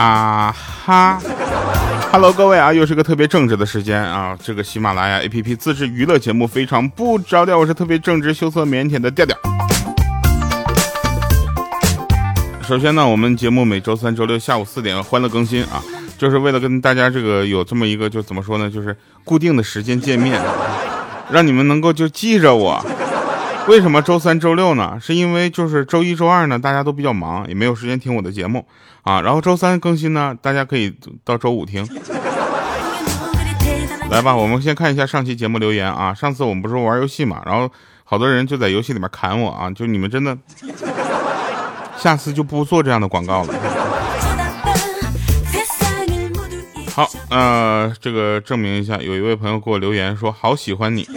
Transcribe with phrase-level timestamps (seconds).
[0.00, 1.20] 啊哈
[2.10, 4.34] ，Hello，各位啊，又是个特别正直的时间啊！
[4.42, 9.36] 这个喜马拉雅 APP 自制娱乐节目非常不着调，我是特别正直、羞涩、腼腆的调调。
[12.66, 15.82] 首先呢，我们节目每周三、周六下午四点欢乐更新啊，
[16.16, 20.40] 就是为了跟大家这个有这么一个，就怎么说呢，就是固定的时间见面，
[21.30, 22.82] 让你们能够就记着我。
[23.68, 24.98] 为什么周三、周六呢？
[25.00, 28.66] 是因为就是周一周二呢，大家都比较忙，也没有时间听我的节目
[29.02, 29.20] 啊。
[29.20, 30.92] 然后周三更新呢，大家可以
[31.24, 31.86] 到周五听。
[34.10, 36.12] 来吧，我们先看一下上期节目留言啊。
[36.12, 37.70] 上次我们不是玩游戏嘛，然后
[38.02, 40.36] 好多人就在游戏里面砍我啊，就你们真的，
[41.96, 43.54] 下次就不做这样的广告了。
[46.92, 51.08] 好，呃，这个证明一下，有一位朋友给我留言说好喜欢你。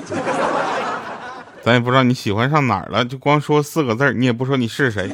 [1.63, 5.09] 咱也不知道你喜欢上哪儿了，就光说四个字你也不说你是谁。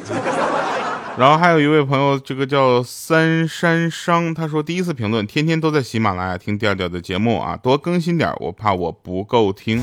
[1.16, 9.82] 然后还有一位朋友，这个叫三山商，他说第一次评论，天天都在喜马拉雅听调调的节目啊，多更新点，我怕我不够听。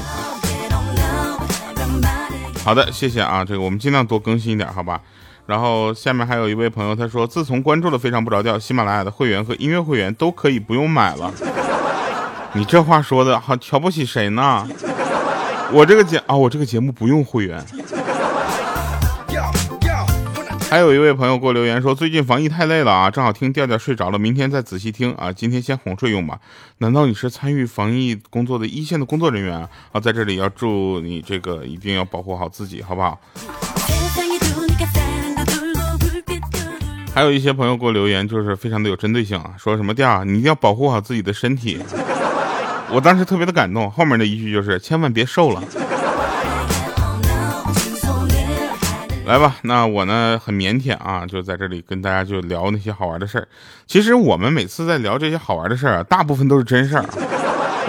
[2.64, 5.00] 好的，谢谢啊，这个我们尽量多更新一点，好吧。
[5.46, 11.32] 然后下面还有一位朋友，他说自从关注了非常不着调，喜马拉雅的会员和音乐会员都可以不用买了。
[12.54, 14.68] 你这话说的好瞧不起谁呢？
[15.74, 17.64] 我这个节啊，我这个节目不用会员。
[20.70, 26.40] 还有一位朋友给我留言说，最近防疫太累了啊，正好听调调睡着了，明天再仔细听啊，今天先哄睡用吧。
[26.80, 30.00] 难道你是参与防疫工作的一线的工作人员啊？
[30.00, 33.18] 在这里要祝你这个一定要保护好自己，好不好？
[37.16, 41.80] 还有一些朋友给我留言，就是非常的有针对性啊，说什么调，你一定要保护好自己的身体。
[42.90, 45.62] 我当时特别的感动，后面的一句就是千万别瘦了。
[49.26, 53.46] 来吧，那我呢很腼腆啊，就在这里跟大家就聊那些好玩的事儿。
[53.86, 57.04] 其实我们每次在聊这些好玩的事儿啊，大部分都是真事儿。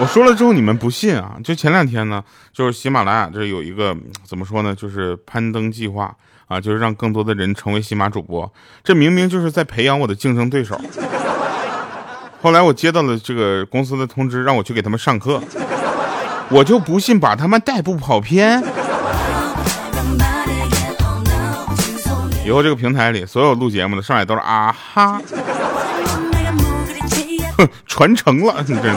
[0.01, 1.37] 我说了之后你们不信啊？
[1.41, 2.21] 就前两天呢，
[2.51, 3.95] 就是喜马拉雅这有一个
[4.25, 6.13] 怎么说呢，就是攀登计划
[6.47, 8.51] 啊，就是让更多的人成为喜马主播。
[8.83, 10.79] 这明明就是在培养我的竞争对手。
[12.41, 15.41] 后来我接到了这个公司的通知，让我去给他们上课，
[16.49, 18.63] 我就不信把他们带不跑偏。
[22.45, 25.21] 以后这个平台里所有录节目的上来都是啊哈，
[27.57, 28.95] 哼，传承了，真的。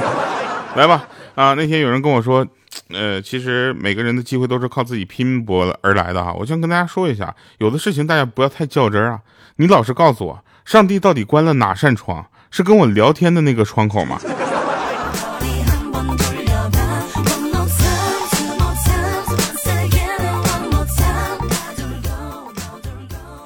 [0.76, 1.04] 来吧，
[1.34, 2.46] 啊，那天有人跟我说，
[2.90, 6.32] 呃，其实每个人的机会都是靠自己拼搏而来的哈。
[6.38, 9.18] 我想跟大家说一下，有的事情大家不要太较真啊。
[9.56, 12.24] 你老实告诉我，上帝到底关了哪扇窗？
[12.54, 14.20] 是跟我聊天的那个窗口吗？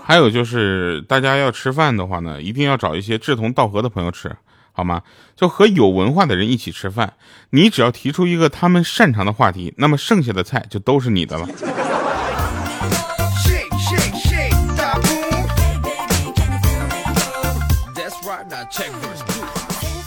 [0.03, 4.37] 还有就是，大家要吃饭的话呢，一定要找一些志同道合的朋友吃，
[4.73, 5.03] 好吗？
[5.37, 7.13] 就和有文化的人一起吃饭，
[7.51, 11.49] 你只要提出一个他们擅长的话题，那么剩下的菜就都是你的了。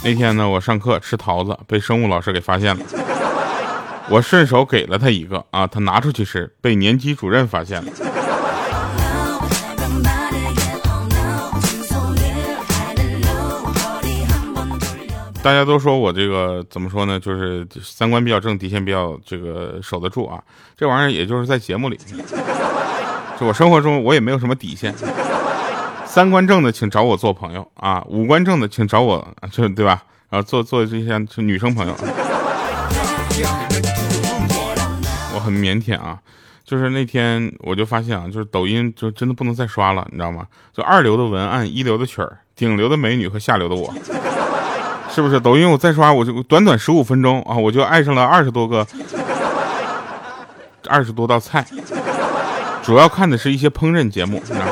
[0.04, 2.86] 那天呢，我上课吃桃子，被生物老师给发现了。
[4.10, 7.92] 我顺手给了他一个啊，他拿出去吃，被年级主任发现了。
[15.42, 17.20] 大家都说我这个怎么说呢？
[17.20, 20.42] 就是三观比较正，底线比较这个守得住啊。
[20.76, 21.98] 这玩意儿也就是在节目里，
[23.40, 24.94] 就我生活中我也没有什么底线。
[26.20, 30.04] 三观正的请找我做朋友啊，五官正的请找我，就对吧？
[30.30, 31.96] 然后做做这些女生朋友。
[35.34, 36.20] 我很腼腆啊，
[36.66, 40.46] 就是那天我就发现啊，就是抖音就真的不能再刷了，你知道吗？
[40.74, 43.90] 就二流的文案，一流的曲儿，顶流的美女和下流的我，
[45.16, 45.40] 是不是？
[45.40, 48.86] 抖音我再刷，我就短短十五分钟啊，我就爱上了二十多个，
[50.90, 51.66] 二十多道菜，
[52.84, 54.72] 主要看的是一些烹饪节目，你知道吗？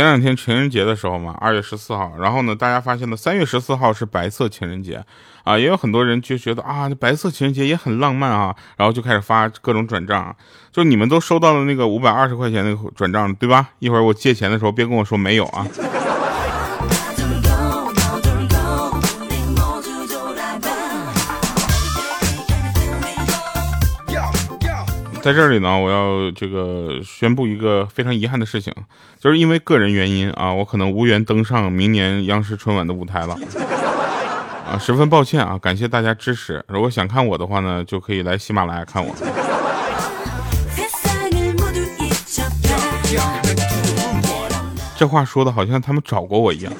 [0.00, 5.04] 前两天情人节的时候嘛，二月十四号，然后呢，大家发现了，三月十四号是白色情人节，
[5.44, 10.34] 啊，也有很多人就觉得啊，白色情人节也很浪漫啊，然后就开始发各种转账，
[10.72, 13.68] 就你们都收到了那个五百二十块钱那个转账对吧？
[13.78, 15.66] 一会儿我借钱的时候别跟我说没有啊。
[25.22, 28.72] 在这里呢，我要这个宣布一个非常遗憾的事情，
[29.18, 33.38] 就是因为个人原因啊，我可能无缘登上明年央视春晚的舞台了，
[34.66, 36.64] 啊，十分抱歉啊，感谢大家支持。
[36.68, 39.14] 如果想看我的话呢，就可以来喜马拉雅看我。
[44.96, 46.72] 这话说的好像他们找过我一样。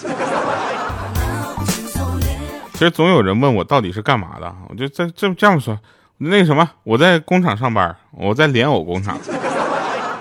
[2.73, 5.79] 其实总有人问我到底是干嘛的，我就这这这样说，
[6.23, 9.19] 那个什么，我在工厂上班，我在莲藕工厂，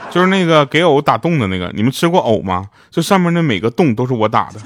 [0.09, 2.69] 就是那个给藕打洞的那个，你们吃过藕吗？
[2.89, 4.59] 就上面那每个洞都是我打的。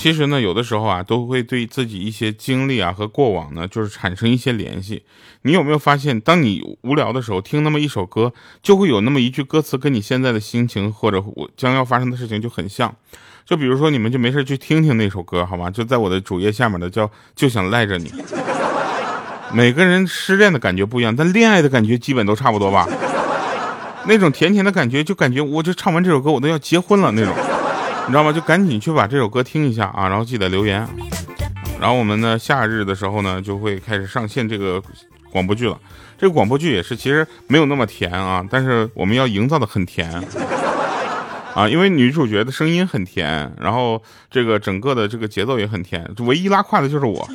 [0.00, 5.02] 其实呢，有的时候啊，都会对自己一些经历啊和过往呢，就是产生一些联系。
[5.42, 8.32] 你有没有发现，当你无聊的时候听那么一首歌，
[8.62, 12.90] 就会有那么一句歌词跟你现在的心情或者我将要发生的事情就很像。
[13.44, 15.70] 就比如说，你们就没事去听听那首歌，好吗？
[15.70, 18.10] 就在我的主页下面的叫“就想赖着你”。
[19.52, 22.88] 每个人失恋的感觉不一样，但恋爱的感觉基本都差不多吧？
[24.06, 27.34] 那种甜甜的感觉，就感觉我就唱完这首歌，我都要结婚了那种。
[28.10, 28.32] 你知道吗？
[28.32, 30.84] 就赶紧去把这首歌听一下啊，然后记得留言。
[31.80, 34.82] 然后我们呢，夏日的时候呢，就会开始上线这个
[35.30, 35.78] 广播剧了。
[36.18, 40.12] 这个广播剧也是，其实没有那么甜啊，但是我们要营造的很甜
[41.54, 47.28] 啊，因为女主角的声音很甜，然后这个整个的这个节奏也很甜，唯一拉胯的就是我。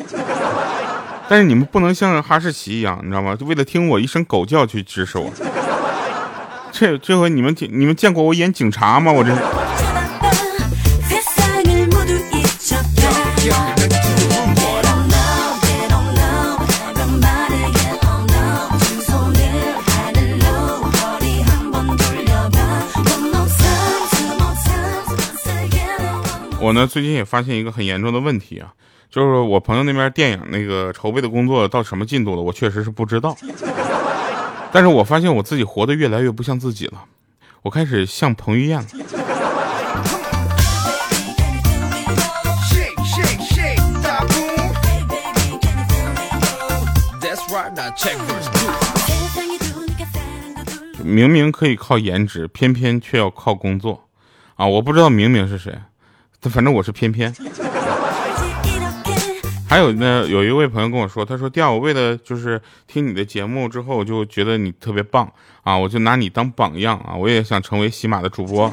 [1.30, 3.34] 但是你们不能像哈士奇一样，你知道吗？
[3.34, 5.32] 就为了听我一声狗叫去支持我。
[6.74, 9.10] 这这回你们你们见过我演警察吗？
[9.10, 9.34] 我这。
[26.66, 28.74] 我呢，最近也发现一个很严重的问题啊，
[29.08, 33.38] 就是我朋友那边电影那个筹备的工作到什么进度了，我确实是不知道。
[34.72, 37.04] 但是我发现我自己活得越来越不像自己了，
[37.62, 38.88] 我开始像彭于晏了。
[51.04, 54.06] 明明可以靠颜值，偏偏却要靠工作，
[54.56, 54.66] 啊！
[54.66, 55.72] 我不知道明明是谁。
[56.50, 57.34] 反正我是偏偏，
[59.68, 65.32] 还有呢，有一位朋友跟我说，他说：“第二，我为了就是听你的节目之后，我就觉得你特别棒
[65.64, 68.72] 啊，我就拿你当榜样啊，我也想成为喜马的主播。”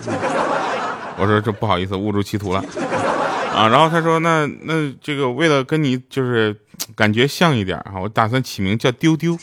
[1.19, 2.65] 我说：“这不好意思，误入歧途了
[3.55, 6.55] 啊。”然后他说：“那那这个为了跟你就是
[6.95, 9.37] 感觉像一点啊，我打算起名叫丢丢。”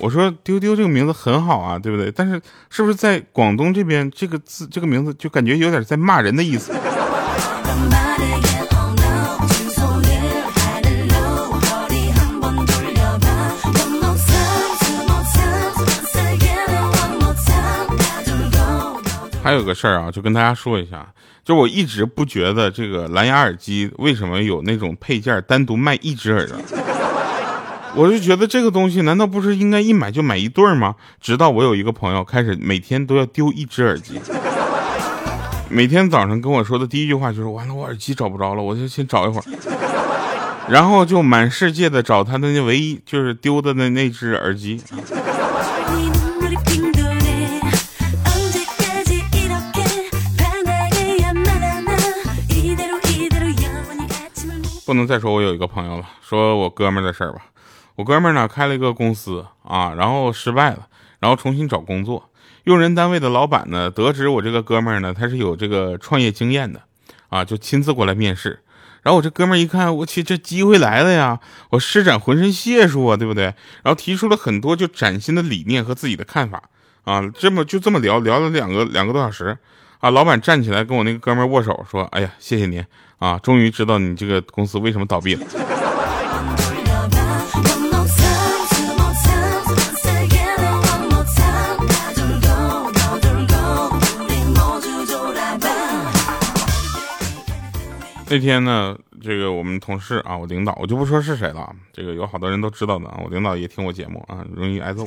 [0.00, 2.10] 我说丢丢这个名字很好啊，对不对？
[2.12, 2.40] 但是
[2.70, 6.72] 是不是在广东这边这个字这个名字就感觉有点在骂人的意思？
[19.42, 21.06] 还有个事儿啊，就跟大家说一下，
[21.42, 26.56] 就我一直不觉得这个蓝牙耳机为什么有那种配件单独卖一只耳朵。
[27.94, 30.94] 我就觉得这个东西难道不是应该一买就买一对儿吗？
[31.20, 34.20] 直到我有一个朋友开始每天都要丢一只耳机，
[35.68, 39.44] 每天早上跟我说的第一句话就是：完了，我耳机找不着了，我就先找一会儿，
[40.68, 44.80] 然后就满世界的找他的那唯一就是丢的那那只耳机。
[54.86, 57.42] 不能再说我有一个朋友了，说我哥们儿的事儿吧。
[57.98, 60.86] 我哥们儿呢开了一个公司啊，然后失败了，
[61.18, 62.30] 然后重新找工作。
[62.62, 66.80] 用人单位的老板呢得知我这个哥们儿呢他是有这个创业经验的，
[67.28, 68.60] 啊，就亲自过来面试。
[69.02, 71.40] 然后我这哥们儿一看，我去，这机会来了呀！
[71.70, 73.46] 我施展浑身解数啊，对不对？
[73.82, 76.62] 然后提出了很多就崭新的理念和自己的看法
[77.02, 79.58] 啊，这么就这么聊聊了两个两个多小时
[79.98, 80.08] 啊。
[80.10, 82.84] 老板站起来跟我那个哥们儿握手说：“哎呀，谢谢您
[83.18, 85.44] 啊，终于知道你这个公司为什么倒闭了。”
[98.30, 101.74] 那天呢，这个我们同事啊，我领导，我就不说是谁了。
[101.92, 105.06] 这个有好多人都知道的啊，我领导也听我节目啊，容易挨揍。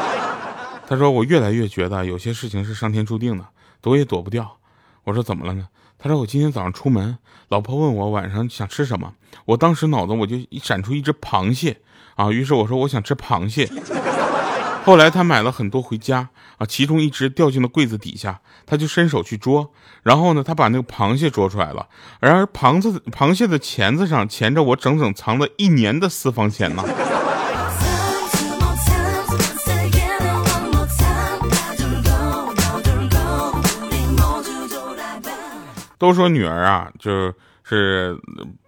[0.86, 3.46] 他说我越来越觉得有些事情是上天注定的，
[3.80, 4.58] 躲也躲不掉。
[5.04, 5.66] 我说怎么了呢？
[5.98, 7.16] 他说我今天早上出门，
[7.48, 9.14] 老婆问我晚上想吃什么，
[9.46, 11.78] 我当时脑子我就一闪出一只螃蟹
[12.14, 13.66] 啊，于是我说我想吃螃蟹。
[14.84, 19.72] 后来他买了很多回家啊，其中一只掉进了柜子底下，他就伸手去捉，
[20.02, 21.88] 然后呢，他把那个螃蟹捉出来了。
[22.20, 26.84] 然而，螃子螃蟹的钳子上钳着我整整藏了一年的私房钱呢。
[35.96, 37.32] 都说女儿啊，就
[37.64, 38.18] 是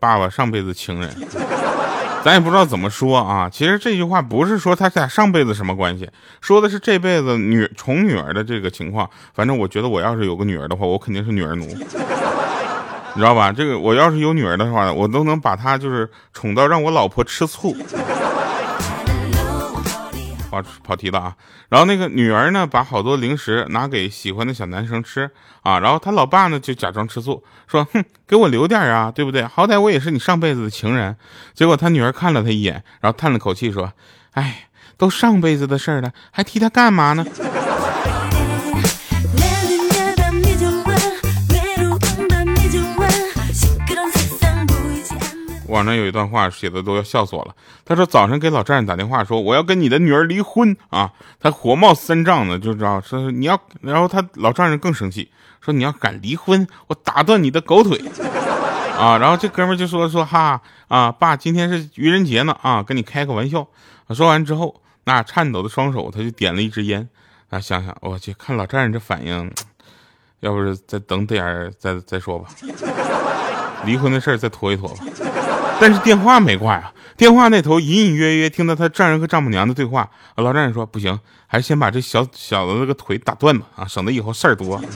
[0.01, 1.15] 爸爸上辈子情人。
[2.27, 3.49] 咱也不知道怎么说啊。
[3.49, 9.09] 其实这句话不是说他俩上辈子什么关系，说的是这辈子女宠女儿的这个情况。
[9.33, 11.85] 反正我觉得我要是有个女儿的话，我肯定是女儿奴，你
[13.15, 13.53] 知道吧？
[13.53, 17.73] 这个我要是有女儿的话，我都能把她就是宠到让我老婆吃醋。
[20.83, 21.37] 跑题了啊！
[21.69, 25.31] 然后那个女儿呢，把好多零食拿给喜欢的小男生吃
[25.63, 29.45] 啊，然后他老爸呢就假装吃醋，说：“哼，给我留点啊，对不对？
[29.45, 31.17] 好歹我也是你上辈子的情人。”
[31.55, 33.93] 结果他女儿看了他一眼，然后叹了口气说
[34.33, 37.25] ：“哎，都上辈子的事了，还提他干嘛呢？”
[45.69, 47.55] 网上有一段话写的都要笑死我了。
[47.85, 55.31] 他说早上给老丈人打电话说我要跟你的女儿离婚啊，他火冒三丈的就知道说你要，然后他老丈人更生气，
[55.61, 58.01] 说你要敢离婚，我打断你的狗腿
[58.99, 59.19] 啊！
[59.19, 63.67] 然后这哥们就说说哈啊爸，今天是愚人节呢啊，跟你开个玩笑。
[64.11, 67.09] 说完之后，那颤抖的双手他就点了一支烟
[67.51, 69.53] 啊，想想我去看老丈人这反应，
[70.41, 72.49] 要不是再等点再再说吧，
[73.85, 75.05] 离婚的事儿再拖一拖吧。
[75.79, 80.11] 但是电话没挂呀，电话那头隐隐约约听到他丈人和丈母娘的对话。
[80.37, 84.81] 老丈人说：“不行，还是先把这小小的那个腿打断吧，啊，省得以后事儿多。”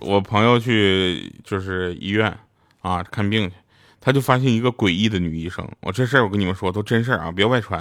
[0.00, 2.34] 我朋友去就是医院
[2.80, 3.54] 啊看病去，
[4.00, 5.68] 他就发现一个诡异的女医生。
[5.80, 7.80] 我这事儿我跟你们说都真事儿啊，别外传。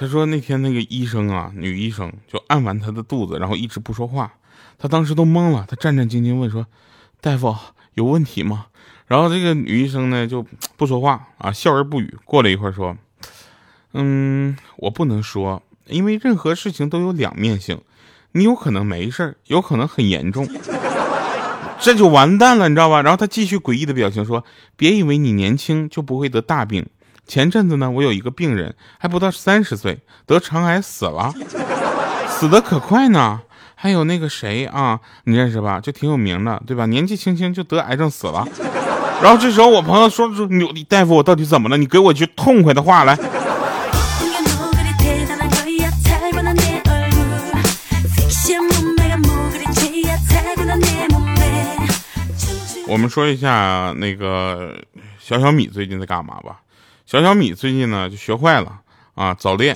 [0.00, 4.32] 他说那天那个医生啊，女医生就按完他的肚子，然后一直不说话。
[4.78, 6.64] 他当时都懵了，他战战兢兢问说
[7.20, 7.52] ：“大夫
[7.94, 8.66] 有问题吗？”
[9.08, 12.16] 然后这个女医生呢就不说话啊，笑而不语。
[12.24, 12.96] 过了一会儿说
[13.92, 17.80] ：“嗯，我不能说，因为任何事情都有两面性，
[18.30, 20.48] 你有可能没事儿有可能很严重，
[21.80, 24.44] 这就完蛋了，你知道吧？”然后他继续诡异的表情说
[24.78, 26.86] ：“别以为你年轻就不会得大病。”
[27.28, 31.32] 前阵子呢，我有一个病人，还不到三十岁，得肠癌死了，
[32.26, 33.42] 死的可快呢。
[33.74, 35.78] 还有那个谁啊，你认识吧？
[35.78, 36.86] 就挺有名的，对吧？
[36.86, 38.48] 年纪轻轻就得癌症死了。
[39.22, 41.76] 然后这时候我朋友说说，你大夫，我到底怎么了？
[41.76, 43.16] 你给我句痛快的话来。
[52.88, 54.74] 我们说一下那个
[55.20, 56.60] 小小米最近在干嘛吧。
[57.10, 58.80] 小小米最近呢就学坏了
[59.14, 59.74] 啊，早恋，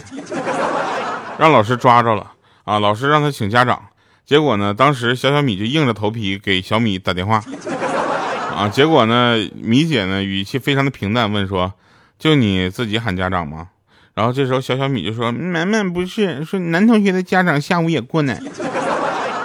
[1.40, 2.30] 让老师抓着了
[2.64, 3.82] 啊，老师让他请家长，
[4.26, 7.42] 结果呢，当时小小米就硬着头皮给小米打电话
[8.54, 11.72] 啊，结果呢，米姐呢语气非常的平淡问说，
[12.18, 13.68] 就你自己喊家长吗？
[14.12, 18.38] 然后这时候小小米就说，满满不是，说男同学的家长下午也过来。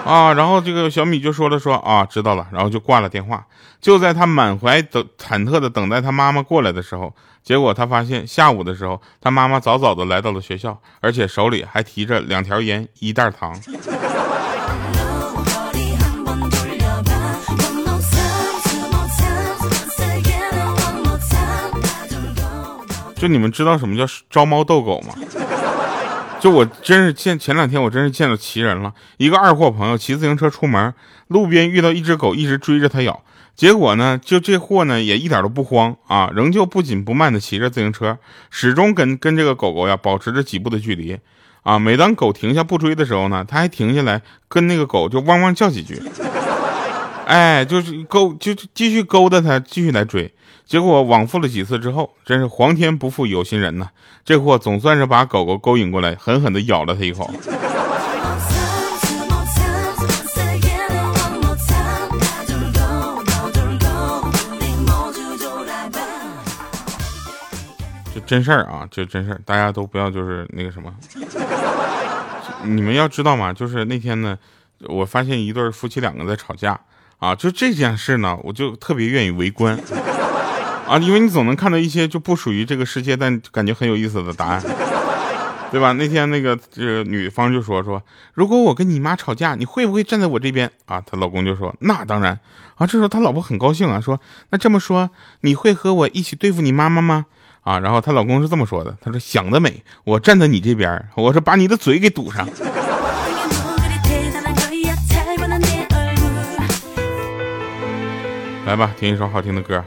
[0.07, 3.45] 啊，然后这个小米就说了说啊，知道了，然后就挂了电话。
[3.81, 13.53] 就在他满怀的忐忑的等待他妈妈过来的时候，结果他发现下午的时候，他妈妈早早的来到了学校，而且手里还提着两条烟、一袋糖。
[23.15, 25.13] 就你们知道什么叫招猫逗狗吗？
[26.39, 30.93] 就我真是见前两天我真是见到奇人了，一个二货朋友骑自行车出门，
[31.27, 33.23] 路边遇到一只狗一直追着他咬，
[33.55, 38.19] 结果呢，就这货呢也一点都不慌啊，仍旧不紧不慢的骑着自行车，
[38.51, 41.17] 始终跟跟这个狗狗呀保持着几步的距离
[41.63, 41.79] 啊。
[41.79, 45.99] 每当狗停下不追的时候呢，他还停下来跟那个狗就汪汪叫几句，
[47.25, 50.31] 哎，就是勾就继续勾搭他继续来追。
[50.67, 53.87] 结果往复了几次之后，真是皇天不负有心人呐！
[54.25, 57.31] 这货总算是把狗狗勾引过来，狠狠地咬了他一口。
[68.13, 70.93] 就真事儿啊，就真事儿，大家都不要就是那个什么。
[72.63, 74.37] 你们要知道嘛，就是那天呢，
[74.89, 76.77] 我发现一对夫妻两个在吵架
[77.19, 79.79] 啊，就这件事呢，我就特别愿意围观。
[80.87, 84.61] 啊，因为你总能看到一些就不属于这个世界，但感觉很有意思的答案，
[85.69, 85.91] 对吧？
[85.91, 88.01] 那天那个这女方就说说，
[88.33, 91.01] 如果我跟你妈吵架，你会不会站在我这边啊？
[91.01, 92.39] 她老公就说那当然
[92.75, 92.87] 啊。
[92.87, 95.09] 这时候他老婆很高兴啊，说那这么说
[95.41, 97.25] 你会和我一起对付你妈妈吗？
[97.63, 102.47] 啊，然后她老公是这么说的，他说想得美，我站在你这边，我说把你的嘴给堵上。
[108.65, 109.83] 来吧，听一首好听的歌。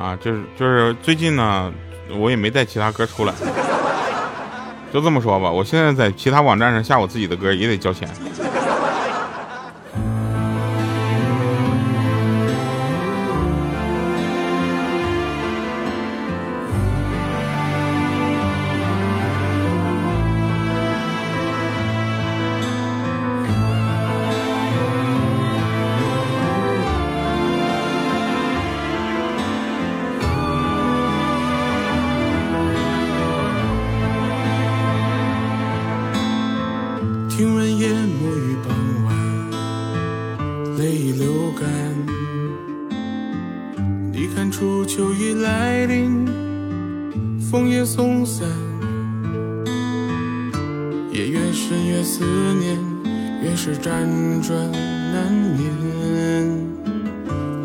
[0.00, 1.70] 啊，就是就是最近呢，
[2.16, 3.34] 我也没带其他歌出来，
[4.90, 8.08] 就这么说吧，我现在在其他网站上下我自己的歌也得交钱。
[47.50, 48.46] 枫叶松散。
[51.10, 52.78] 夜越深越思念，
[53.42, 55.58] 越是辗转难眠。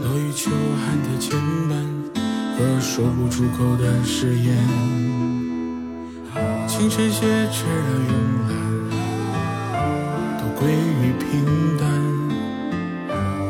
[0.01, 0.49] 落雨秋
[0.81, 1.39] 寒的牵
[1.69, 1.75] 绊
[2.57, 4.57] 和说不出口的誓言。
[6.67, 8.11] 清晨写成了慵
[8.49, 8.51] 懒。
[10.39, 11.45] 都归于平
[11.77, 11.85] 淡，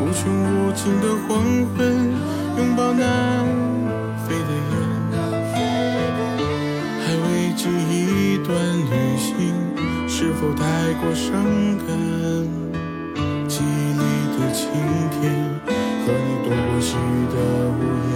[0.02, 1.40] 无穷无尽的黄
[1.78, 2.12] 昏，
[2.58, 3.06] 拥抱南
[7.66, 7.90] 未及
[8.36, 9.34] 一段旅行，
[10.08, 10.64] 是否太
[11.02, 11.34] 过伤
[11.80, 11.88] 感？
[13.48, 14.02] 记忆里
[14.38, 14.70] 的晴
[15.10, 15.34] 天，
[16.06, 17.36] 和你躲过细雨的
[17.74, 17.80] 屋
[18.12, 18.14] 檐，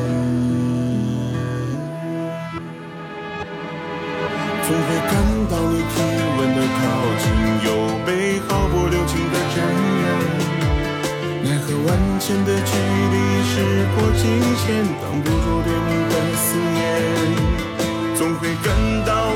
[4.68, 5.12] 总会感
[5.50, 5.91] 到你体
[6.38, 6.79] 温的靠
[7.18, 7.25] 近，
[7.65, 7.68] 又
[8.06, 8.08] 被
[8.48, 9.58] 毫不留情的沾
[10.03, 10.08] 染。
[11.44, 11.89] 奈何万
[12.20, 13.15] 千的距离，
[13.50, 13.51] 时
[13.96, 14.22] 过境
[14.58, 14.68] 迁，
[15.01, 17.58] 挡不住对你的思念。
[18.19, 19.31] 总会感到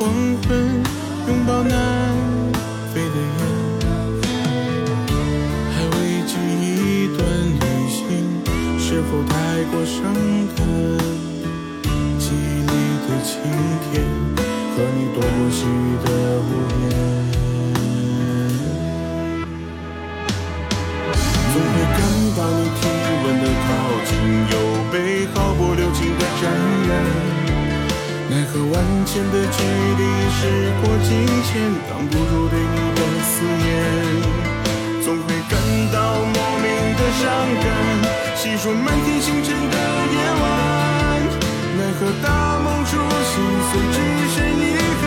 [0.00, 0.48] 黄昏，
[1.28, 1.76] 拥抱南
[2.94, 3.40] 飞的雁，
[5.74, 5.94] 还未
[6.26, 8.00] 及一段旅行，
[8.78, 9.34] 是否太
[9.70, 10.00] 过伤
[10.56, 10.58] 感？
[12.18, 12.72] 记忆里
[13.04, 13.28] 的晴
[13.92, 13.92] 天，
[14.74, 15.68] 和你躲过细雨
[16.02, 16.08] 的
[16.48, 17.29] 屋檐。
[29.10, 29.58] 何万千的距
[29.98, 30.38] 离，时
[30.80, 31.50] 过境迁，
[31.90, 33.66] 挡不住对你的思念。
[35.02, 35.52] 总会感
[35.92, 37.26] 到莫名的伤
[37.60, 37.66] 感，
[38.36, 39.76] 细数满天星辰的
[40.12, 40.46] 夜晚。
[41.76, 42.90] 奈何大梦初
[43.26, 43.34] 醒，
[43.72, 43.98] 虽只
[44.30, 45.04] 剩遗憾，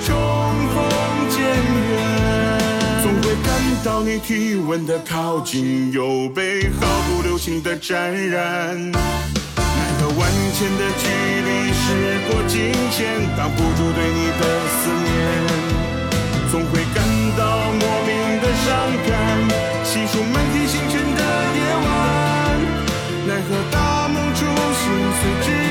[0.00, 0.08] 重
[0.72, 0.76] 逢
[1.28, 1.36] 渐
[1.90, 1.92] 远。
[3.02, 3.52] 总会感
[3.84, 8.92] 到你体温的靠近，又被毫不留情的沾染。
[10.18, 11.84] 万千的距离，时
[12.28, 13.00] 过境迁，
[13.36, 15.10] 挡不住对你的思念，
[16.50, 17.02] 总会感
[17.36, 17.40] 到
[17.72, 18.66] 莫名的伤
[19.08, 19.10] 感。
[19.84, 21.20] 细数满天星辰的
[21.54, 21.86] 夜晚，
[23.26, 24.84] 奈何大梦初醒，
[25.20, 25.61] 随之。